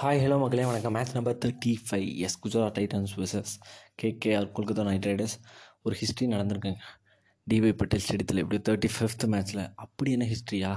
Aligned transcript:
Hi 0.00 0.20
hello 0.22 0.36
மக்களே 0.40 0.64
வணக்கம். 0.68 0.92
Match 0.96 1.14
number 1.16 1.38
thirty 1.44 1.70
five 1.86 2.04
yes 2.24 2.36
Gujarat 2.42 2.74
Titans 2.76 3.12
versus 3.20 3.52
KKR 4.00 4.46
Kolkata 4.56 4.82
Knight 4.88 5.06
Riders 5.08 5.34
ஒரு 5.84 5.94
history 6.00 6.26
நடந்திருக்குங்க. 6.34 6.82
டிவை 7.46 7.70
பட்டேல் 7.80 8.02
ஸ்டேடியத்தில் 8.04 8.40
எப்படி 8.42 8.58
தேர்ட்டி 8.68 8.90
ஃபிஃப்த் 8.96 9.24
மேட்ச்சில் 9.32 9.62
அப்படி 9.84 10.12
என்ன 10.16 10.28
ஹிஸ்ட்ரியா 10.32 10.70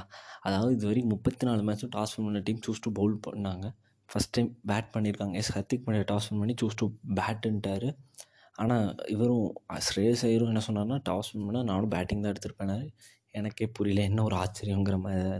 அதாவது 0.47 0.71
இது 0.77 0.87
வரைக்கும் 0.89 1.13
முப்பத்தி 1.15 1.47
நாலு 1.49 1.61
மேட்ச்சும் 1.67 1.91
டாஸ் 1.97 2.13
வின் 2.15 2.27
பண்ண 2.29 2.41
டீம் 2.47 2.63
சூஸ் 2.67 2.83
டு 2.85 2.91
பவுல் 2.99 3.15
பண்ணாங்க. 3.27 3.67
ஃபஸ்ட் 4.09 4.33
டைம் 4.37 4.49
பேட் 4.71 4.89
பண்ணியிருக்காங்க 4.95 5.35
yes 5.41 5.51
Hardik 5.57 5.85
Pandya 5.87 6.07
toss 6.13 6.29
win 6.31 6.41
பண்ணி 6.43 6.55
சூஸ் 6.61 6.79
டு 6.81 6.87
பேட்டுன்ட்டார் 7.19 7.87
ஆனால் 8.63 8.87
இவரும் 9.15 9.47
ஸ்ரேயஸ் 9.89 10.23
ஐயரும் 10.29 10.51
என்ன 10.53 10.63
சொன்னார்னா 10.69 10.99
டாஸ் 11.09 11.31
வின் 11.33 11.47
பண்ணால் 11.49 11.69
நானும் 11.71 11.93
பேட்டிங் 11.97 12.23
தான் 12.25 12.33
எடுத்திருப்பேனாரு. 12.33 12.87
எனக்கே 13.39 13.67
புரியல 13.77 14.01
என்ன 14.11 14.23
ஒரு 14.29 14.37
ஆச்சரியங்கிற 14.43 14.97
மாதிரி 15.03 15.21
தான் 15.27 15.39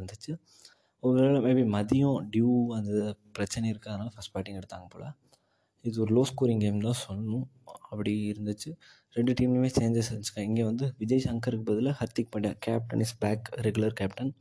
ஒரு 1.03 1.13
ஒருவேளை 1.17 1.39
மேபி 1.45 1.63
மதியம் 1.75 2.17
டியூ 2.33 2.49
அந்த 2.77 2.91
பிரச்சனை 3.35 3.65
இருக்கிறதுனால 3.71 4.09
ஃபஸ்ட் 4.15 4.33
பேட்டிங் 4.33 4.57
எடுத்தாங்க 4.59 4.87
போல். 4.93 5.07
இது 5.85 6.01
ஒரு 6.03 6.11
லோ 6.17 6.23
ஸ்கோரிங் 6.29 6.61
கேம் 6.63 6.77
தான் 6.87 6.99
சொல்லணும். 7.05 7.45
அப்படி 7.91 8.11
இருந்துச்சு. 8.31 8.69
ரெண்டு 9.15 9.31
டீம்லையுமே 9.37 9.69
சேஞ்சஸ் 9.77 10.09
இருந்துச்சுங்க 10.11 10.43
இங்கே 10.49 10.63
வந்து 10.63 10.85
விஜய் 11.01 11.23
சங்கருக்கு 11.27 11.65
பதிலாக 11.69 11.95
Hardik 12.01 12.31
Pandya 12.33 12.53
captain 12.65 13.01
is 13.05 13.15
back 13.23 13.47
regular 13.67 13.95
captain 14.01 14.31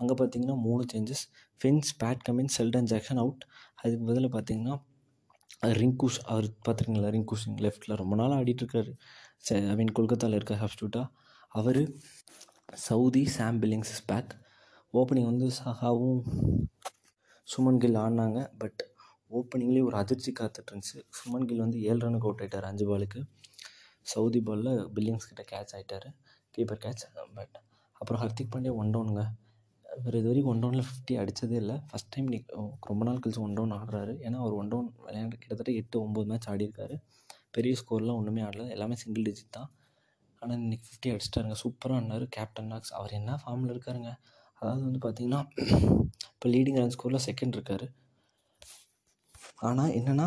அங்கே 0.00 0.14
பார்த்தீங்கன்னா 0.20 0.56
மூணு 0.66 0.82
changes 0.92 1.24
fins 1.60 1.90
Pat 2.02 2.22
Cummins 2.28 2.52
Sheldon 2.56 2.88
Jackson 2.92 3.20
out 3.24 3.42
அதுக்கு 3.82 4.04
பதிலாக 4.10 4.32
பார்த்தீங்கன்னா 4.36 4.76
ரிங்கூஸ் 5.80 6.18
அவர் 6.26 6.46
பார்த்துருக்கீங்களா 6.66 7.12
ரிங்கூஸ் 7.16 7.44
சிங் 7.44 7.62
லெஃப்ட்டில் 7.66 7.96
ரொம்ப 7.96 8.16
நாள் 8.16 8.34
ஆடிட்டுருக்காரு 8.40 8.92
ஐ 9.70 9.76
மீன் 9.80 9.94
கொல்கத்தாவில் 9.98 10.38
இருக்க 10.38 10.56
சப்ஸ்டியூட்டாக 10.62 11.06
அவர் 11.52 11.80
Southee 12.86 13.24
Sam 13.36 13.58
Billings 13.62 13.92
is 13.94 14.04
back 14.06 14.32
opening 14.94 15.30
வந்து 15.30 15.46
சஹாவும் 15.58 16.20
சுமன் 17.48 17.80
கில் 17.82 17.98
ஆடினாங்க. 18.02 18.38
பட் 18.62 18.82
ஓப்பனிங்லேயே 19.38 19.82
ஒரு 19.88 19.96
அதிர்ச்சி 20.02 20.30
காத்துட்ருந்துச்சு 20.40 20.98
சுமன் 21.18 21.46
கில் 21.48 21.64
வந்து 21.64 21.78
ஏழு 21.88 22.00
ரனுக்கு 22.04 22.26
அவுட் 22.28 22.42
ஆகிட்டார் 22.44 22.68
அஞ்சு 22.70 22.84
பாலுக்கு 22.90 23.20
சவுதி 24.12 24.40
பாலில் 24.46 24.72
பில்லிங்ஸ் 24.96 25.28
கிட்ட 25.30 25.42
கேட்ச் 25.52 25.74
ஆகிட்டார் 25.76 26.08
கீப்பர் 26.54 26.80
கேட்ச் 26.84 27.04
பட் 27.38 27.56
அப்புறம் 28.00 28.20
ஹர்திக் 28.22 28.52
பாண்டியா 28.54 28.74
ஒன் 28.82 28.92
டவுனுங்க 28.94 29.24
இவர் 30.00 30.16
இது 30.18 30.28
வரைக்கும் 30.30 30.52
ஒன் 30.52 30.62
டவுனில் 30.62 30.86
ஃபிஃப்டி 30.88 31.14
அடித்ததே 31.20 31.56
இல்லை. 31.62 31.76
ஃபஸ்ட் 31.88 32.10
டைம் 32.14 32.26
நீ 32.32 32.38
ரொம்ப 32.88 33.02
நாள் 33.08 33.20
கழிச்சு 33.22 33.40
ஒன் 33.46 33.56
டவுன் 33.58 33.72
ஆடுறாரு. 33.78 34.12
ஏன்னா 34.26 34.38
அவர் 34.44 34.54
ஒன் 34.60 34.70
டவுன் 34.72 34.88
விளையாண்டு 35.06 35.38
கிட்டத்தட்ட 35.42 35.72
எட்டு 35.80 35.96
ஒம்பது 36.04 36.26
மேட்ச் 36.30 36.48
ஆடிருக்காரு 36.52 36.96
பெரிய 37.56 37.74
ஸ்கோர்லாம் 37.80 38.18
ஒன்றுமே 38.20 38.42
ஆடல. 38.48 38.66
எல்லாமே 38.74 38.96
சிங்கிள் 39.02 39.26
டிஜிட் 39.28 39.54
தான். 39.58 39.70
ஆனால் 40.42 40.58
இன்றைக்கி 40.64 40.86
ஃபிஃப்டி 40.88 41.10
அடிச்சிட்டாருங்க. 41.14 41.56
சூப்பராக 41.62 41.98
ஆடினார். 42.00 42.24
கேப்டன் 42.36 42.70
நாக்ஸ் 42.72 42.94
அவர் 42.98 43.14
என்ன 43.20 43.38
ஃபார்மில் 43.42 43.72
இருக்காருங்க? 43.74 44.12
அதாவது 44.62 44.82
வந்து 44.86 45.00
பார்த்திங்கன்னா 45.04 45.40
இப்போ 46.32 46.48
லீடிங் 46.54 46.78
ரன் 46.80 46.94
ஸ்கோரில் 46.94 47.26
செகண்ட் 47.28 47.56
இருக்கார். 47.58 47.86
ஆனால் 49.68 49.94
என்னென்னா 49.98 50.26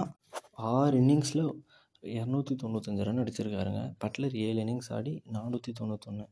ஆறு 0.72 0.96
இன்னிங்ஸில் 1.02 1.44
இரநூத்தி 2.04 2.54
தொண்ணூத்தஞ்சு 2.62 3.06
ரன் 3.08 3.22
அடிச்சிருக்காருங்க. 3.24 3.82
பட்லர் 4.04 4.36
ஏழு 4.46 4.60
இன்னிங்ஸ் 4.64 4.92
ஆடி 4.98 5.14
நானூற்றி 5.38 5.72
தொண்ணூத்தொன்று 5.80 6.26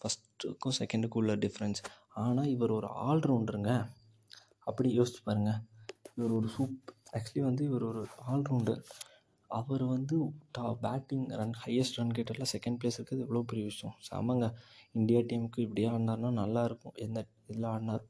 ஃபஸ்ட்டுக்கும் 0.00 0.76
செகண்டுக்கும் 0.78 1.20
உள்ள 1.22 1.34
டிஃப்ரென்ஸ் 1.44 1.80
ஆனால் 2.22 2.50
இவர் 2.54 2.76
ஒரு 2.78 2.88
ஆல்ரவுண்டருங்க 3.06 3.72
அப்படி 4.66 4.88
யோசிச்சு 4.98 5.22
பாருங்கள் 5.24 5.60
இவர் 6.16 6.34
ஒரு 6.38 6.48
சூப் 6.48 6.76
ஆக்சுவலி 7.16 7.42
வந்து 7.48 7.62
இவர் 7.64 7.84
ஒரு 7.90 8.02
ஆல்ரவுண்டர் 8.32 8.80
அவர் 9.50 9.84
வந்து 9.86 10.16
டா 10.50 10.66
பேட்டிங் 10.84 11.26
ரன் 11.40 11.56
ஹையஸ்ட் 11.64 11.98
ரன் 11.98 12.14
கேட்டரில் 12.16 12.50
செகண்ட் 12.54 12.78
பிளேஸ் 12.80 12.98
இருக்கிறது 12.98 13.24
எவ்வளோ 13.26 13.42
பெரிய 13.46 13.64
விஷயம். 13.64 13.94
செமங்க. 14.08 14.46
இந்தியா 14.98 15.20
டீமுக்கு 15.30 15.60
இப்படியே 15.64 15.88
ஆடினாருன்னா 15.92 16.30
நல்லாயிருக்கும் 16.42 16.96
எந்த 17.04 17.18
இதில் 17.50 17.68
ஆடினார்? 17.72 18.04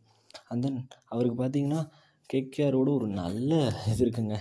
அண்ட் 0.50 0.62
தென் 0.64 0.78
அவருக்கு 1.12 1.36
பார்த்தீங்கன்னா 1.42 1.80
கேகேஆரோட 2.30 2.88
ஒரு 2.98 3.08
நல்ல 3.20 3.50
இது 3.90 4.00
இருக்குங்க. 4.04 4.36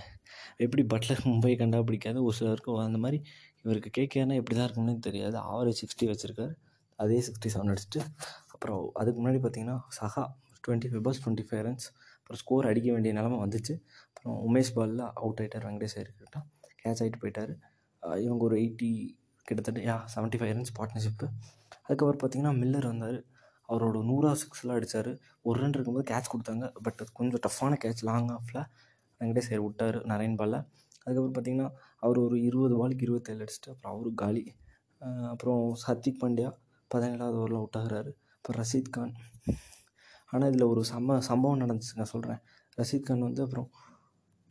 எப்படி 0.64 0.82
பட்லர் 0.92 1.22
மும்பை 1.28 1.52
கண்டா 1.60 1.78
பிடிக்காது 1.88 2.18
ஒரு 2.28 2.36
சிலருக்கு 2.38 2.78
அந்த 2.86 2.98
மாதிரி 3.04 3.18
இவருக்கு 3.64 3.90
கேகேஆர்னால் 3.98 4.40
எப்படி 4.40 4.56
தான் 4.56 4.66
இருக்கும்னே 4.68 4.94
தெரியாது. 5.08 5.36
ஆவரேஜ் 5.52 5.80
சிக்ஸ்டி 5.82 6.06
வச்சுருக்காரு. 6.10 6.54
அதே 7.02 7.18
சிக்ஸ்டி 7.26 7.48
செவன் 7.54 7.70
அடிச்சுட்டு 7.72 8.00
அப்புறம் 8.54 8.82
அதுக்கு 9.00 9.18
முன்னாடி 9.22 9.40
பார்த்தீங்கன்னா 9.44 9.78
Saha 9.98 10.24
twenty 10.64 10.88
five 10.90 11.02
balls 11.06 11.22
twenty 11.24 11.44
five 11.48 11.62
runs 11.66 11.86
அப்புறம் 12.18 12.40
ஸ்கோர் 12.42 12.68
அடிக்க 12.70 12.88
வேண்டிய 12.94 13.12
நிலமை 13.18 13.38
வந்துச்சு. 13.42 13.74
அப்புறம் 14.08 14.38
உமேஷ் 14.48 14.72
பாலில் 14.76 15.04
அவுட் 15.20 15.40
ஆகிட்டார் 15.42 15.66
வெங்கடேஷ் 15.68 15.96
ஐயர்கிட்ட 15.98 16.40
கேட்ச் 16.82 17.02
ஆகிட்டு 17.02 17.20
போயிட்டார். 17.24 17.52
இவங்க 18.24 18.42
ஒரு 18.48 18.56
எயிட்டி 18.62 18.90
கிட்டத்தட்ட 19.48 19.80
yeah 19.90 19.96
seventy 20.14 20.38
five 20.40 20.52
runs 20.56 20.74
partnership 20.78 21.26
அதுக்கப்புறம் 21.86 22.20
பார்த்தீங்கன்னா 22.22 22.54
மில்லர் 22.62 22.88
வந்தார். 22.92 23.18
அவரோட 23.68 23.98
நூறா 24.08 24.30
சிக்ஸ்லாம் 24.42 24.78
அடித்தார் 24.78 25.10
ஒரு 25.42 25.56
ரன் 25.62 25.74
இருக்கும்போது 25.76 26.06
கேட்ச் 26.12 26.30
கொடுத்தாங்க. 26.32 26.66
பட் 26.84 27.00
அது 27.02 27.12
கொஞ்சம் 27.18 27.42
டஃப்பான 27.46 27.78
கேட்ச் 27.84 28.02
லாங் 28.08 28.30
ஆஃபில் 28.36 28.60
வெங்கடேஷ் 29.20 29.48
ஐயர் 29.50 29.64
விட்டார் 29.66 29.98
நரேன் 30.10 30.36
பாலில் 30.40 30.60
அதுக்கப்புறம் 31.06 31.36
பார்த்தீங்கன்னா 31.36 31.68
அவர் 32.04 32.18
ஒரு 32.26 32.36
இருபது 32.48 32.74
பாலுக்கு 32.80 33.06
இருபத்தேழு 33.06 33.40
அடிச்சுட்டு 33.44 33.70
அப்புறம் 33.72 33.92
அவரும் 33.94 34.18
காலி. 34.22 34.42
அப்புறம் 35.32 35.62
ஹர்திக் 35.86 36.20
பாண்டியா 36.22 36.50
பதினேழாவது 36.90 37.38
ஓவரில் 37.40 37.58
அவுட் 37.60 37.78
அப்புறம் 37.78 38.58
ரஷீத் 38.62 38.94
கான். 38.96 39.12
ஆனால் 40.32 40.48
இதில் 40.50 40.70
ஒரு 40.72 40.82
சம்ம 40.92 41.18
சம்பவம் 41.30 41.60
நடந்துச்சுங்க 41.62 42.06
சொல்கிறேன் 42.12 42.40
ரஷீத் 42.78 43.08
கான் 43.08 43.26
வந்து 43.28 43.42
அப்புறம் 43.46 43.68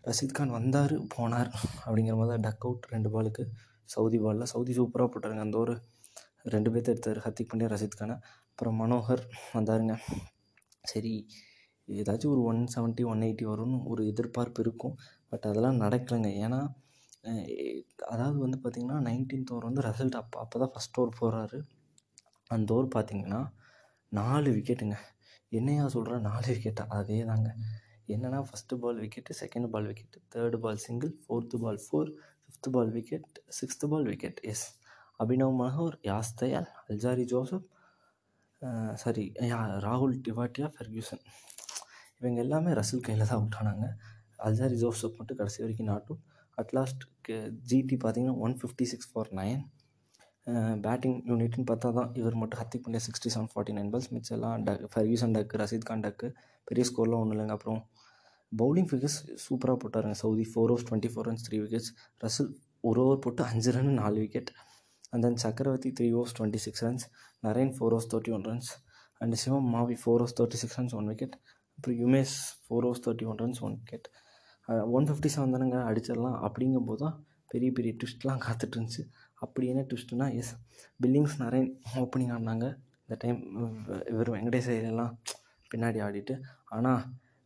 ரஷீத் 0.03 0.37
கான் 0.37 0.55
வந்தார் 0.57 0.93
போனார் 1.15 1.49
அப்படிங்கிற 1.85 2.15
மாதிரி 2.19 2.31
தான் 2.33 2.45
டக் 2.47 2.65
அவுட் 2.67 2.85
ரெண்டு 2.93 3.09
பாலுக்கு 3.13 3.43
சவுதி 3.89 4.17
பாலில் 4.25 4.49
சவுதி 4.53 4.73
சூப்பராக 4.77 5.07
போட்டாருங்க 5.13 5.43
அந்த 5.47 5.57
ஒரு 5.57 5.73
ரெண்டு 6.45 6.69
பேர்த்த 6.73 6.93
எடுத்தார் 6.93 7.19
ஹர்திக் 7.25 7.49
பாண்டியா 7.51 7.69
ரஷீத் 7.73 7.99
கானா. 7.99 8.15
அப்புறம் 8.49 8.77
மனோகர் 8.81 9.23
வந்தாருங்க. 9.53 9.95
சரி 10.83 11.13
ஏதாச்சும் 11.87 12.33
ஒரு 12.35 12.41
ஒன் 12.49 12.61
செவன்ட்டி 12.75 13.03
ஒன் 13.11 13.23
எயிட்டி 13.27 13.45
வரும்னு 13.51 13.79
ஒரு 13.91 14.01
எதிர்பார்ப்பு 14.11 14.61
இருக்கும். 14.65 14.95
பட் 15.31 15.45
அதெல்லாம் 15.49 15.81
நடக்கலைங்க. 15.83 16.29
ஏன்னா 16.45 16.59
அதாவது 18.13 18.37
வந்து 18.37 18.57
பார்த்திங்கன்னா 18.63 18.97
நைன்டீன்த் 19.07 19.51
ஓவர் 19.53 19.67
வந்து 19.69 19.83
ரிசல்ட் 19.87 20.17
அப்போ 20.21 20.37
அப்போ 20.39 20.57
தான் 20.59 20.73
ஃபஸ்ட் 20.73 20.97
ஓவர் 20.99 21.17
போகிறாரு 21.19 21.59
அந்த 22.51 22.73
ஓவர் 22.75 22.89
பார்த்திங்கன்னா 22.95 23.41
நாலு 24.11 24.49
விக்கெட்டுங்க 24.57 24.97
என்னையா 25.51 25.85
சொல்கிறேன் 25.95 26.25
நாலு 26.29 26.47
விக்கெட்டா 26.53 26.83
அதே 26.97 27.19
தாங்க 27.23 27.49
என்னென்னா 28.07 28.39
first 28.47 28.79
ball 28.81 28.99
wicket 29.03 29.33
second 29.41 29.67
ball 29.73 29.87
wicket 29.89 30.19
third 30.33 30.57
ball 30.57 30.81
single 30.85 31.11
fourth 31.23 31.57
ball 31.63 31.79
four 31.85 32.09
fifth 32.43 32.71
ball 32.75 32.91
wicket 32.97 33.39
sixth 33.59 33.89
ball 33.93 34.07
wicket 34.09 34.39
yes 34.51 34.65
Abhinav 35.19 35.55
Manohar 35.61 35.95
Yash 36.09 36.31
Dayal 36.41 36.69
Alzarri 36.91 37.25
Joseph 37.33 37.67
sorry 39.03 39.23
yeah 39.51 39.59
ராகுல் 39.85 40.15
டிவாட்டியா 40.25 40.67
ஃபெர்கியூசன் 40.75 41.23
இவங்க 42.19 42.39
எல்லாமே 42.45 42.71
ரசில் 42.79 43.05
கையில் 43.07 43.27
தான் 43.29 43.39
அவுட் 43.39 43.57
ஆனாங்க. 43.61 43.85
அல்ஜாரி 44.47 44.77
ஜோசப் 44.83 45.17
மட்டும் 45.19 45.39
கடைசி 45.39 45.59
வரைக்கும் 45.63 45.89
நாட்டும் 45.91 46.19
அட்லாஸ்ட் 46.61 47.03
ஜிடி 47.69 47.97
பார்த்தீங்கன்னா 48.03 48.37
one 48.45 48.55
fifty 48.59 48.85
six 48.91 49.09
for 49.11 49.31
nine 49.39 49.61
batting 50.85 51.17
யூனிட்னு 51.29 51.65
பார்த்தா 51.69 51.89
தான் 51.97 52.09
இவர் 52.21 52.39
மட்டும் 52.41 52.59
Hardik 52.61 52.83
Pandya 52.85 53.03
sixty 53.07 53.29
seven 53.35 53.51
forty 53.53 53.75
nine 53.77 53.89
balls 53.93 54.11
மிச்சம் 54.15 54.35
எல்லாம் 54.37 54.63
டக் 54.67 54.83
ஃபர்கியூசன் 54.93 55.33
டக்கு 55.37 55.59
ரஷீத் 55.61 55.87
கான் 55.89 56.03
டக்கு 56.05 56.27
பெரிய 56.67 56.83
ஸ்கோர்லாம் 56.89 57.21
ஒன்றும் 57.23 57.35
இல்லைங்க. 57.35 57.55
அப்புறம் 57.57 57.79
பவுலிங் 58.51 58.89
ஃபிகர்ஸ் 58.91 59.17
சூப்பராக 59.45 59.77
போட்டாருங்க. 59.83 60.17
Southee 60.23 60.45
four 60.51 60.71
overs 60.73 60.87
twenty 60.89 61.11
four 61.13 61.27
runs 61.29 61.45
three 61.47 61.57
wickets 61.63 61.91
Russell 62.23 62.51
ஒரு 62.89 62.99
ஓவர் 63.05 63.23
போட்டு 63.25 63.43
அஞ்சு 63.51 63.71
ரன் 63.77 63.91
நாலு 64.01 64.17
wicket 64.23 64.51
and 65.13 65.23
then 65.25 65.39
Chakravarthy 65.45 65.89
three 65.97 66.07
overs 66.17 66.35
twenty 66.39 66.61
six 66.65 66.83
runs 66.87 67.05
Narine 67.43 67.73
four 67.77 67.93
overs 67.95 68.09
thirty 68.13 68.33
one 68.37 68.45
runs 68.51 68.71
and 69.21 69.35
Shivam 69.43 69.67
Mavi 69.75 69.97
four 70.03 70.21
overs 70.21 70.37
thirty 70.39 70.59
six 70.61 70.77
runs 70.79 70.95
one 70.95 71.09
wicket 71.11 71.35
அப்புறம் 71.77 71.97
Umesh 72.03 72.35
four 72.65 72.85
overs 72.87 73.03
thirty 73.05 73.27
one 73.31 73.39
runs 73.43 73.61
one 73.67 73.75
wicket 73.79 74.07
one 74.97 75.07
fifty 75.09 75.29
seven 75.35 75.53
தானேங்க 75.55 75.79
அடிச்சிடலாம் 75.89 76.37
அப்படிங்கும்போது 76.47 77.01
தான் 77.03 77.15
பெரிய 77.51 77.71
பெரிய 77.71 77.91
ட்விஸ்ட்லாம் 77.99 78.41
காத்துட்டு 78.45 78.75
இருந்துச்சு 78.77 79.03
அப்படி 79.41 79.65
என்ன 79.67 79.81
ட்விஸ்ட்னா 79.89 80.27
எஸ் 80.39 80.53
பில்லிங்ஸ் 81.03 81.35
நிறைய 81.43 81.63
ஓப்பனிங் 82.01 82.31
ஆடினாங்க. 82.35 82.67
இந்த 83.03 83.15
டைம் 83.21 83.39
இவர் 84.11 84.31
வெங்கடேஷ் 84.35 84.69
எல்லாம் 84.91 85.11
பின்னாடி 85.71 85.99
ஆடிட்டு. 86.05 86.35
ஆனால் 86.75 87.01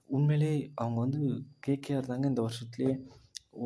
உண்மையிலே 0.09 0.51
அவங்க 0.75 0.99
வந்து 0.99 1.19
கேகேஆர் 1.67 2.09
தாங்க 2.11 2.27
இந்த 2.27 2.41
வருஷத்துலேயே 2.47 2.93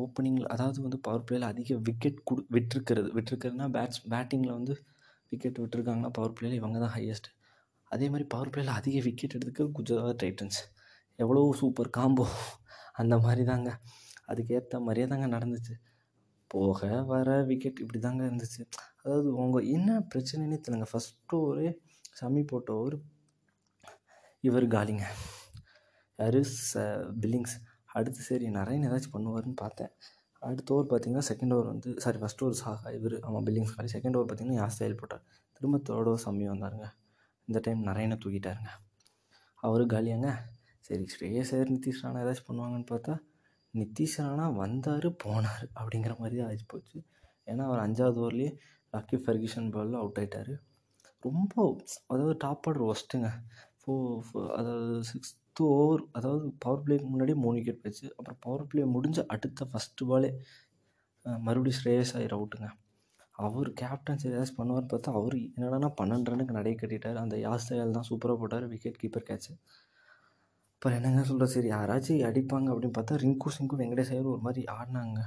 ஓப்பனிங்கில் 0.02 0.46
அதாவது 0.46 0.78
வந்து 0.82 0.98
பவர் 1.00 1.24
பிளேயில் 1.26 1.46
அதிக 1.52 1.76
விக்கெட் 1.88 2.20
கொடு 2.24 2.42
விட்டுருக்கிறது. 2.56 3.08
விட்டுருக்கிறதுனா 3.16 3.66
பேட்ஸ் 3.76 4.02
பேட்டிங்கில் 4.12 4.56
வந்து 4.58 4.74
விக்கெட் 5.32 5.60
விட்டுருக்காங்கன்னா 5.62 6.12
பவர் 6.12 6.34
பிளேயில் 6.36 6.58
இவங்க 6.60 6.78
தான் 6.78 6.94
ஹையஸ்ட் 6.96 7.28
அதே 7.90 8.06
மாதிரி 8.08 8.26
பவர் 8.28 8.50
பிளேயில் 8.50 8.76
அதிக 8.78 8.96
விக்கெட் 9.00 9.36
எடுத்துக்க 9.36 9.66
குஜராத் 9.78 10.20
டைட்டன்ஸ். 10.22 10.60
எவ்வளோ 11.18 11.42
சூப்பர் 11.60 11.90
காம்போ 11.90 12.26
அந்த 12.92 13.14
மாதிரி 13.18 13.44
தாங்க 13.44 13.70
அதுக்கேற்ற 14.28 14.76
மாதிரியே 14.80 15.06
தாங்க 15.06 15.26
நடந்துச்சு. 15.36 15.74
போக 16.50 17.02
வர 17.02 17.28
விக்கெட் 17.42 17.80
இப்படி 17.80 17.98
தாங்க 17.98 18.22
இருந்துச்சு. 18.28 18.62
அதாவது 19.02 19.28
அவங்க 19.38 19.58
என்ன 19.76 19.98
பிரச்சனைனே 20.12 20.58
தெரியலங்க. 20.60 20.88
ஃபஸ்ட்டு 20.92 21.40
ஒரு 21.48 21.64
சமி 22.20 22.42
போட்ட 22.46 22.70
ஒரு 22.76 22.96
இவர் 24.44 24.66
காலிங்க. 24.66 25.04
யார்? 26.18 26.40
ச 26.70 26.82
பில்லிங்ஸ் 27.22 27.54
அடுத்து 27.94 28.20
சரி 28.28 28.46
நிறைய 28.50 28.88
ஏதாச்சும் 28.88 29.14
பண்ணுவாருன்னு 29.16 29.58
பார்த்தேன். 29.62 29.92
அடுத்த 30.42 30.74
ஓவர் 30.74 30.88
பார்த்தீங்கன்னா 30.90 31.26
செகண்ட் 31.30 31.54
ஓவர் 31.56 31.68
வந்து 31.72 31.90
சாரி 32.04 32.18
ஃபஸ்ட் 32.22 32.42
ஓவர் 32.44 32.58
சாகா 32.62 32.88
இவர் 32.90 33.14
ஆமாம் 33.26 33.46
பில்லிங்ஸ் 33.46 33.74
காலி 33.76 33.90
செகண்ட் 33.96 34.16
ஓவர் 34.18 34.28
பார்த்தீங்கன்னா 34.28 34.60
யாஸ் 34.62 34.78
செயல் 34.80 34.98
போட்டார்? 35.02 35.24
திரும்ப 35.56 35.78
தேர்ட் 35.88 36.10
ஓவர் 36.10 36.24
சம்மி 36.26 36.46
வந்தாருங்க. 36.52 36.88
இந்த 37.48 37.58
டைம் 37.66 37.80
நிறையனை 37.82 38.16
தூக்கிட்டாருங்க. 38.24 38.72
அவரும் 39.62 39.92
காலியாங்க. 39.94 40.30
சரி 40.88 41.04
ஸ்ரேயஸ் 41.12 41.52
ஐயர் 41.54 41.72
நிதிஷ் 41.74 42.02
ராணா 42.04 42.22
ஏதாச்சும் 42.22 42.48
பண்ணுவாங்கன்னு 42.48 42.88
பார்த்தா 42.90 43.14
நிதிஷ் 43.74 44.18
ராணா 44.20 44.46
வந்தார் 44.58 45.08
போனார் 45.22 45.64
அப்படிங்கிற 45.78 46.14
மாதிரி 46.18 46.36
தான் 46.40 46.50
ஆகி 46.50 46.64
போச்சு 46.64 46.98
ஏன்னா 47.46 47.62
அவர் 47.64 47.84
அஞ்சாவது 47.86 48.20
ஓவர்லேயே 48.22 48.50
லக்கி 48.94 49.16
ஃபெர்கிஷன் 49.16 49.70
பாலில் 49.74 50.00
அவுட் 50.00 50.18
ஆகிட்டார் 50.18 50.52
ரொம்ப 51.22 51.52
அதாவது 52.10 52.34
டாப் 52.38 52.66
ஆர்டர் 52.68 52.86
ஒஸ்ட்டுங்க 52.86 53.28
ஃபோ 53.80 53.94
ஃபோ 54.26 54.40
அதாவது 54.56 54.98
பத்து 55.56 55.72
ஓவர் 55.80 56.00
அதாவது 56.18 56.46
பவர் 56.62 56.80
பிளேக்கு 56.84 57.08
முன்னாடியே 57.10 57.36
மூணு 57.42 57.56
விக்கெட் 57.58 57.82
போயிடுச்சு. 57.82 58.06
அப்புறம் 58.16 58.38
பவர் 58.44 58.64
பிளே 58.70 58.84
முடிஞ்ச 58.94 59.18
அடுத்த 59.34 59.66
ஃபஸ்ட்டு 59.72 60.06
பாலே 60.08 60.30
மறுபடியும் 61.46 61.76
ஸ்ரேயஸ் 61.78 62.12
ஐயர் 62.20 62.34
அவுட்டுங்க 62.36 62.68
அவர் 63.44 63.68
கேப்டன்ஸ் 63.80 64.24
ஏதாச்சும் 64.30 64.58
பண்ணுவார்னு 64.60 64.90
பார்த்தா 64.92 65.12
அவர் 65.20 65.36
என்னடான்னா 65.56 65.90
பன்னெண்டு 66.00 66.32
ரன்னுக்கு 66.32 66.56
நடைய 66.58 66.74
கட்டிட்டார். 66.80 67.20
அந்த 67.22 67.36
யாஸ் 67.44 67.68
தயால் 67.68 67.94
தான் 67.98 68.08
சூப்பராக 68.10 68.36
போட்டார். 68.42 68.66
விக்கெட் 68.72 68.98
கீப்பர் 69.02 69.26
கேட்ச் 69.30 69.48
அப்புறம் 70.74 70.96
என்னங்க 70.98 71.22
சொல்கிறது 71.30 71.54
சரி 71.56 71.70
யாராச்சும் 71.76 72.26
அடிப்பாங்க 72.30 72.68
அப்படின்னு 72.74 72.96
பார்த்தா 72.98 73.20
ரிங்கு 73.24 73.54
சிங்கும் 73.58 73.82
வெங்கடேஷ் 73.82 74.12
ஐயரும் 74.16 74.34
ஒரு 74.34 74.44
மாதிரி 74.48 74.64
ஆடினாங்க. 74.78 75.20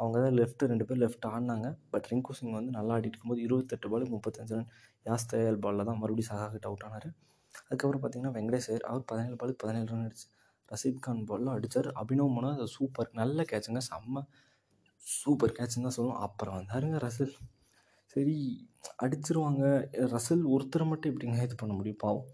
அவங்க 0.00 0.16
தான் 0.26 0.36
லெஃப்ட்டு 0.40 0.70
ரெண்டு 0.72 0.86
பேர் 0.88 1.02
லெஃப்ட் 1.04 1.30
ஆடினாங்க. 1.34 1.68
பட் 1.92 2.08
ரிங்கு 2.14 2.38
சிங் 2.40 2.58
வந்து 2.60 2.74
நல்லா 2.78 2.94
ஆடிட்டு 2.98 3.14
இருக்கும்போது 3.16 3.46
இருபத்தெட்டு 3.48 3.92
பால் 3.94 4.10
முப்பத்தஞ்சு 4.16 4.56
ரன் 4.58 4.68
யாஸ் 5.10 5.30
தயால் 5.34 5.62
பாலில் 5.66 5.88
தான் 5.92 6.02
மறுபடியும் 6.02 6.32
சகா 6.32 6.48
கிட்ட 6.56 6.68
அவுட் 6.72 6.86
ஆனார். 6.88 7.08
அதுக்கப்புறம் 7.62 8.02
பார்த்தீங்கன்னா 8.02 8.32
வெங்கடேஷ் 8.36 8.68
ஐயர் 8.70 8.82
அவர் 8.82 9.04
பதினேழு 9.04 9.36
பாலுக்கு 9.40 9.62
பதினேழு 9.64 9.86
ரன் 9.86 10.06
அடிச்சு 10.06 10.26
ரஷீத் 10.68 11.00
கான் 11.00 11.24
பாலில் 11.24 11.46
அடித்தார் 11.46 11.88
அபினவ் 11.92 12.28
மனோ 12.28 12.48
அது 12.50 12.66
சூப்பர் 12.66 13.10
நல்ல 13.12 13.42
கேட்சுங்க 13.42 13.80
செம்ம 13.90 14.22
சூப்பர் 15.06 15.52
கேட்சுன்னு 15.52 15.86
தான் 15.86 15.96
சொல்லுவோம். 15.96 16.18
அப்புறம் 16.18 16.56
வந்தாருங்க 16.56 16.96
ரசில். 16.98 17.34
சரி 18.06 18.36
அடிச்சிருவாங்க. 19.02 19.64
ரசில் 20.14 20.44
ஒருத்தரை 20.44 20.86
மட்டும் 20.86 21.10
எப்படிங்க 21.12 21.42
இது 21.42 21.54
பண்ண 21.54 21.74
முடியும்? 21.74 22.00
பாவம். 22.00 22.26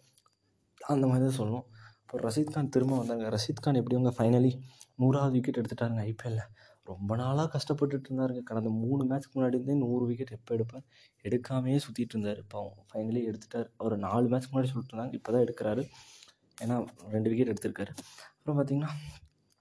அந்த 0.80 1.06
மாதிரி 1.06 1.24
தான் 1.26 1.38
சொல்லணும் 1.40 1.66
அப்புறம் 2.02 2.24
ரஷீத் 2.28 2.54
கான் 2.54 2.68
திரும்ப 2.68 2.96
வந்தாங்க 2.96 3.28
ரஷீத் 3.28 3.60
கான் 3.60 3.74
எப்படிங்க 3.74 4.12
ஃபைனலி 4.18 4.52
நூறாவது 4.94 5.32
விக்கெட் 5.32 5.60
எடுத்துட்டாருங்க 5.60 6.02
ஐபிஎல்லில் 6.10 6.48
ரொம்ப 6.82 7.16
நாளாக 7.16 7.48
கஷ்டப்பட்டுட்டு 7.56 8.08
இருந்தாருங்க. 8.08 8.42
கடந்த 8.42 8.70
மூணு 8.70 9.02
மேட்ச்க்கு 9.04 9.36
முன்னாடி 9.36 9.56
இருந்தே 9.58 9.74
நூறு 9.74 10.06
விக்கெட் 10.06 10.30
எப்போ 10.30 10.54
எடுப்பேன்? 10.56 10.84
எடுக்காமையே 11.22 11.78
சுற்றிட்டு 11.84 12.14
இருந்தார். 12.14 12.40
பாவம் 12.48 12.86
ஃபைனலி 12.92 13.22
எடுத்துட்டார். 13.30 13.68
அவர் 13.76 13.96
நாலு 13.98 14.26
மேட்ச்க்கு 14.28 14.52
முன்னாடி 14.52 14.70
சொல்லிட்டு 14.72 14.92
இருந்தாங்க. 14.92 15.12
இப்போ 15.12 15.32
தான் 15.32 15.44
எடுக்கிறாரு. 15.46 15.84
ஏன்னா 16.62 16.76
ரெண்டு 17.10 17.30
விக்கெட் 17.30 17.52
எடுத்திருக்காரு. 17.52 17.92
அப்புறம் 18.36 18.58
பார்த்தீங்கன்னா 18.58 18.92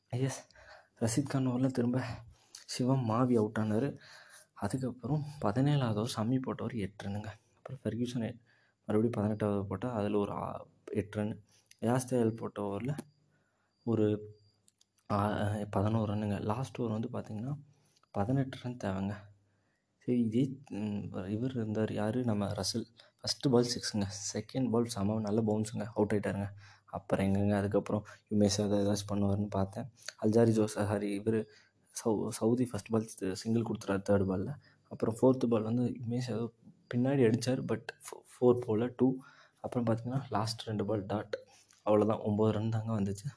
எஸ் 0.09 0.41
ரஷீத் 0.99 1.31
கான் 1.33 1.47
ஓவரில் 1.47 1.71
திரும்ப 1.71 1.99
சிவம் 2.65 3.05
மாவி 3.09 3.35
அவுட் 3.35 3.59
ஆனார். 3.59 3.89
அதுக்கப்புறம் 4.53 5.23
பதினேழாவது 5.45 5.99
ஓவர் 6.01 6.15
சம்மி 6.17 6.37
போட்டவர் 6.45 6.75
எட்டு 6.85 7.05
ரன்னுங்க 7.05 7.29
அப்புறம் 7.57 7.79
ஃபெர்கியூசன் 7.83 8.25
மறுபடியும் 8.87 9.15
பதினெட்டாவது 9.17 9.65
போட்டால் 9.67 9.95
அதில் 9.99 10.13
ஒரு 10.13 10.33
எட்டு 10.91 11.17
ரன் 11.17 11.33
யாஸ்தேல் 11.79 12.35
போட்ட 12.35 12.61
ஓவரில் 12.61 12.95
ஒரு 13.85 14.05
பதினோரு 15.75 16.07
ரன்னுங்க. 16.11 16.37
லாஸ்ட் 16.51 16.77
ஓவர் 16.79 16.95
வந்து 16.95 17.09
பார்த்திங்கன்னா 17.15 17.53
பதினெட்டு 18.17 18.57
ரன் 18.61 18.77
தேவைங்க. 18.83 19.15
சரி 20.03 20.17
இதே 20.27 20.43
இவர் 21.35 21.55
இருந்தார் 21.57 21.91
யார்? 21.99 22.19
நம்ம 22.29 22.47
ரசில். 22.59 22.85
ஃபஸ்ட்டு 23.19 23.49
பால் 23.53 23.71
சிக்ஸுங்க 23.73 24.05
செகண்ட் 24.33 24.69
பால் 24.73 24.87
செம 24.95 25.17
நல்ல 25.27 25.39
பவுன்ஸுங்க 25.49 25.85
அவுட் 25.95 26.13
ஆகிட்டாருங்க 26.15 26.47
அப்புறம் 26.97 27.25
எங்கங்க? 27.27 27.55
அதுக்கப்புறம் 27.61 28.03
யுமேஷ் 28.33 28.57
யாதவ் 28.61 28.81
ஏதாச்சும் 28.83 29.11
பண்ணுவார்னு 29.11 29.49
பார்த்தேன். 29.57 29.87
அல்ஜாரி 30.23 30.53
ஜோசஹாரி 30.59 31.09
இவர் 31.19 31.39
சவு 31.95 32.31
சவுதி 32.39 32.65
ஃபஸ்ட் 32.71 32.91
பால் 32.93 33.07
சிங்கிள் 33.41 33.67
கொடுத்துறாரு 33.69 34.03
தேர்ட் 34.09 34.27
பாலில் 34.31 34.53
அப்புறம் 34.93 35.15
ஃபோர்த்து 35.19 35.51
பால் 35.53 35.67
வந்து 35.69 35.85
யுமேஷ் 36.01 36.29
ஏதோ 36.35 36.45
பின்னாடி 36.93 37.21
அடித்தார் 37.27 37.61
பட் 37.71 37.89
ஃபோர் 38.33 38.63
போல் 38.65 38.85
டூ 38.99 39.07
அப்புறம் 39.65 39.85
பார்த்தீங்கன்னா 39.87 40.21
லாஸ்ட் 40.35 40.65
ரெண்டு 40.69 40.85
பால் 40.89 41.03
டாட் 41.11 41.35
அவ்வளோதான் 41.85 42.23
ஒம்பது 42.29 42.53
ரன் 42.55 42.73
தாங்க 42.75 42.91
வந்துச்சு. 42.99 43.27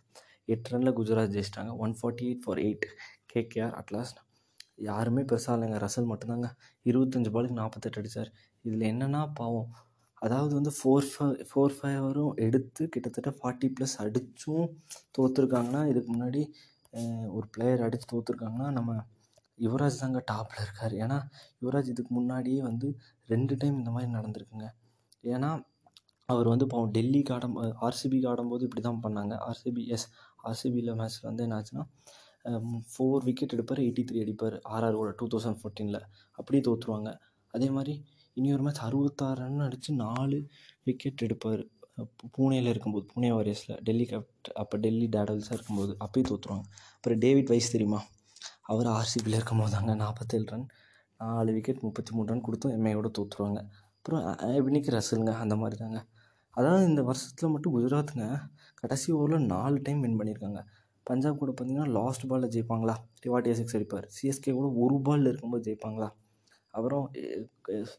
எட்டு 0.52 0.70
ரனில் 0.72 0.96
குஜராத் 0.98 1.34
ஜெயிச்சிட்டாங்க. 1.36 1.72
One 1.84 1.94
forty 1.98 2.24
eight 2.28 2.44
for 2.44 2.60
eight 2.66 2.86
KKR 3.32 3.74
at last 3.80 4.20
யாருமே 4.88 5.22
பெருசாக 5.30 5.56
இல்லைங்க. 5.56 5.78
ரசல் 5.86 6.10
மட்டும்தாங்க. 6.12 6.48
இருபத்தஞ்சி 6.90 7.30
பாலுக்கு 7.34 7.60
நாற்பத்தெட்டு 7.62 8.00
அடித்தார் 8.00 8.30
இதில் 8.66 8.86
என்னென்னா 8.92 9.22
பாவம். 9.40 9.68
அதாவது 10.22 10.52
வந்து 10.58 10.72
ஃபோர் 10.76 11.08
ஃபைவ் 11.12 11.34
ஃபோர் 11.48 11.74
ஃபைவரும் 11.78 12.34
எடுத்து 12.46 12.82
கிட்டத்தட்ட 12.94 13.30
ஃபார்ட்டி 13.38 13.68
ப்ளஸ் 13.76 13.96
அடித்தும் 14.04 14.68
தோற்றுருக்காங்கன்னா 15.16 15.82
இதுக்கு 15.90 16.10
முன்னாடி 16.14 16.42
ஒரு 17.36 17.46
பிளேயர் 17.54 17.84
அடித்து 17.86 18.06
தோற்றுருக்காங்கன்னா 18.12 18.68
நம்ம 18.78 18.90
யுவராஜ் 19.58 20.00
தாங்க 20.02 20.20
டாப்பில் 20.30 20.62
இருக்கார். 20.64 20.94
ஏன்னா 21.04 21.18
யுவராஜ் 21.62 21.90
இதுக்கு 21.92 22.12
முன்னாடியே 22.18 22.60
வந்து 22.68 22.88
ரெண்டு 23.32 23.54
டைம் 23.60 23.76
இந்த 23.80 23.90
மாதிரி 23.96 24.10
நடந்திருக்குங்க. 24.16 24.68
ஏன்னா 25.34 25.50
அவர் 26.28 26.48
வந்து 26.52 26.66
பாவம் 26.72 26.92
டெல்லிக்கு 26.96 27.32
ஆடும் 27.36 27.56
ஆர்சிபிக்கு 27.86 28.28
ஆடும்போது 28.32 28.62
இப்படி 28.66 28.82
தான் 28.86 29.02
பண்ணாங்க 29.06 29.34
ஆர்சிபி 29.48 29.82
எஸ் 29.96 30.06
ஆர்சிபியில் 30.48 30.90
மேட்ச்சில் 31.00 31.28
வந்து 31.30 31.44
என்ன 31.46 31.58
ஆச்சுன்னா 31.60 31.84
ஃபோர் 32.92 33.22
விக்கெட் 33.28 33.54
எடுப்பார் 33.56 33.80
எயிட்டி 33.84 34.02
த்ரீ 34.08 34.18
அடிப்பார் 34.24 34.56
ஆர்ஆர்ஓட 34.74 35.12
டூ 35.20 35.26
தௌசண்ட் 35.34 35.60
ஃபோர்டீனில் 35.60 36.00
அப்படியே 36.38 36.62
தோற்றுருவாங்க 36.68 37.10
அதே 37.54 37.68
மாதிரி 37.76 37.94
இனி 38.36 38.48
ஒரு 38.56 38.64
மேட்ச் 38.66 38.82
அறுபத்தாறு 38.86 39.38
ரன் 39.42 39.64
அடித்து 39.66 39.90
நாலு 40.04 40.38
விக்கெட் 40.88 41.24
எடுப்பார். 41.26 41.62
பூனேயில் 42.36 42.70
இருக்கும்போது 42.70 43.04
பூனே 43.10 43.28
வாரியர்ஸில் 43.36 43.74
டெல்லி 43.88 44.06
கேப்ட் 44.12 44.48
அப்போ 44.62 44.76
டெல்லி 44.84 45.06
டேடல்ஸாக 45.16 45.56
இருக்கும்போது 45.56 45.92
அப்போயே 46.04 46.24
தோற்றுருவாங்க 46.30 46.66
அப்புறம் 46.96 47.20
டேவிட் 47.24 47.50
வைஸ் 47.52 47.72
தெரியுமா? 47.74 48.00
அவர் 48.72 48.88
ஆர்சிபியில் 48.98 49.36
இருக்கும்போது 49.38 49.72
தாங்க 49.76 49.94
நாற்பத்தேழு 50.02 50.46
ரன் 50.54 50.66
நாலு 51.20 51.50
விக்கெட் 51.56 51.84
முப்பத்தி 51.86 52.12
மூணு 52.16 52.28
ரன் 52.32 52.44
கொடுத்தும் 52.46 52.74
எம்ஐயோட 52.78 53.08
தோற்றுருவாங்க 53.18 53.60
அப்புறம் 53.98 54.22
இன்னைக்கு 54.70 54.90
ரசலுங்க 54.96 55.34
அந்த 55.44 55.56
மாதிரி 55.62 55.76
தாங்க. 55.82 56.00
அதாவது 56.56 56.84
இந்த 56.90 57.02
வருஷத்தில் 57.02 57.52
மட்டும் 57.54 57.74
குஜராத்துங்க 57.76 58.26
கடைசி 58.82 59.08
ஓவரில் 59.16 59.46
நாலு 59.54 59.76
டைம் 59.86 60.02
வின் 60.04 60.18
பண்ணியிருக்காங்க 60.20 60.60
பஞ்சாப் 61.06 61.40
கூட 61.40 61.50
பார்த்தீங்கன்னா 61.50 61.88
லாஸ்ட் 61.96 62.24
பாலில் 62.30 62.52
ஜெயிப்பாங்களா? 62.54 62.94
டிவாட்டியா 63.22 63.54
சிக்ஸ் 63.58 63.76
அடிப்பார். 63.78 64.06
சிஎஸ்கே 64.16 64.52
கூட 64.58 64.68
ஒரு 64.84 64.96
பாலில் 65.06 65.30
இருக்கும்போது 65.30 65.64
ஜெயிப்பாங்களா? 65.66 66.08
அப்புறம் 66.74 67.04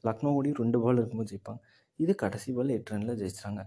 லக்னோ 0.08 0.32
கூடயும் 0.36 0.60
ரெண்டு 0.62 0.78
பால் 0.84 1.00
இருக்கும்போது 1.02 1.32
ஜெயிப்பாங்க. 1.32 1.60
இது 2.00 2.14
கடைசி 2.24 2.50
பால் 2.58 2.74
எட்டு 2.78 2.94
ரனில் 2.94 3.20
ஜெயிச்சிட்டாங்க. 3.22 3.62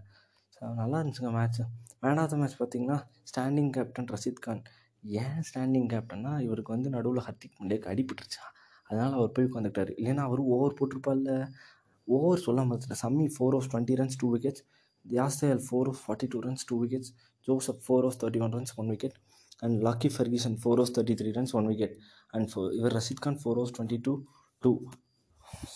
ஸோ 0.55 0.61
நல்லா 0.81 0.96
இருந்துச்சுங்க 1.00 1.31
match 1.37 1.64
man 2.02 2.20
of 2.23 2.31
the 2.32 2.37
match 2.40 2.56
பார்த்தீங்கன்னா 2.61 2.96
ஸ்டாண்டிங் 3.31 3.70
கேப்டன் 3.76 4.11
ரஷீத் 4.14 4.44
கான். 4.46 4.62
ஏன் 5.05 5.38
ஸ்டாண்டிங் 5.49 5.88
கேப்டன்னா 5.93 6.32
இவருக்கு 6.46 6.73
வந்து 6.76 6.88
நடுவில் 6.96 7.25
ஹர்திக் 7.26 7.56
பாண்டியாக்கு 7.58 7.90
அடிபட்டுருச்சா? 7.93 8.44
அதனால் 8.90 9.14
அவர் 9.19 9.32
போய் 9.37 9.49
உட்காந்துக்கிட்டாரு 9.49 9.93
இல்லைன்னா 10.00 10.23
அவர் 10.29 10.43
ஓவர் 10.55 10.76
போட்டிருப்பார்ல 10.79 11.32
ஓவர் 12.08 12.44
சொல்ல 12.46 12.61
பார்த்துட்டேன் 12.69 13.02
Shami 13.05 13.26
four 13.35 13.55
overs 13.55 13.70
twenty 13.73 13.96
runs 14.00 14.19
two 14.20 14.29
wickets 14.35 14.62
யாஸ்தேல் 15.05 15.62
four 15.67 15.89
overs 15.89 16.03
forty 16.05 16.29
two 16.35 16.41
runs 16.47 16.67
two 16.71 16.77
wickets 16.83 17.12
Joseph 17.49 17.83
four 17.87 18.05
overs 18.05 18.21
thirty 18.23 18.43
one 18.47 18.55
runs 18.56 18.75
one 18.81 18.91
wicket 18.95 19.17
and 19.65 19.77
lucky 19.89 20.09
Ferguson 20.15 20.56
four 20.62 20.79
overs 20.81 20.95
thirty 20.97 21.17
three 21.21 21.31
runs 21.39 21.55
one 21.61 21.69
wicket 21.73 21.95
and 22.35 22.57
இவர் 22.78 22.97
Rashid 22.99 23.23
Khan 23.26 23.38
four 23.43 23.59
overs 23.61 23.75
twenty 23.76 23.99
two 24.07 24.14
two 24.62 24.73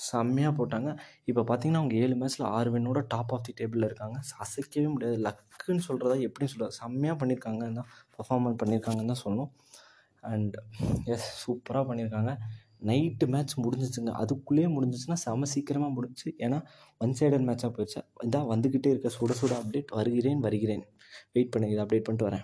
செம்மையாக 0.09 0.53
போட்டாங்க. 0.59 0.91
இப்போ 1.31 1.43
பார்த்தீங்கன்னா 1.49 1.81
அவங்க 1.83 1.95
ஏழு 2.05 2.15
மேட்ச்சில் 2.21 2.47
ஆறு 2.57 2.69
வின்னோட 2.75 3.01
top 3.13 3.33
of 3.35 3.45
the 3.47 3.53
டேபிளில் 3.61 3.87
இருக்காங்க. 3.89 4.17
அசைக்கவே 4.45 4.89
முடியாது. 4.95 5.17
லக்குன்னு 5.27 5.85
சொல்கிறதா 5.89 6.17
எப்படின்னு 6.29 6.53
சொல்கிறது 6.55 6.79
செம்மையாக 6.81 7.17
பண்ணியிருக்காங்கன்னு 7.21 7.79
தான் 7.81 7.89
பர்ஃபார்மன்ஸ் 8.17 8.59
பண்ணியிருக்காங்கன்னு 8.63 9.13
தான் 9.13 9.23
சொல்லணும். 9.25 9.51
அண்ட் 10.33 10.57
எஸ் 11.15 11.29
சூப்பராக 11.43 11.85
பண்ணியிருக்காங்க 11.91 12.33
நைட்டு 12.87 13.27
மேட்ச் 13.27 13.55
முடிஞ்சிச்சுங்க. 13.59 14.11
அதுக்குள்ளேயே 14.23 14.69
முடிஞ்சிச்சுன்னா 14.77 15.13
செம 15.13 15.45
சீக்கிரமாக 15.45 15.93
முடிஞ்சுச்சு 15.97 16.31
ஏன்னா 16.39 16.63
ஒன் 16.99 17.15
சைடட் 17.21 17.47
மேட்சாக 17.49 17.71
போயிடுச்சு. 17.77 18.01
இதான் 18.25 18.49
வந்துக்கிட்டே 18.53 18.87
இருக்க. 18.87 19.11
சுட 19.21 19.33
சுட 19.43 19.53
அப்டேட் 19.63 19.91
வருகிறேன் 19.91 20.39
வருகிறேன். 20.39 20.85
வெயிட் 21.33 21.51
பண்ணுங்க 21.51 21.75
இதை 21.75 21.85
அப்டேட் 21.85 22.05
பண்ணிட்டு 22.05 22.29
வரேன். 22.31 22.41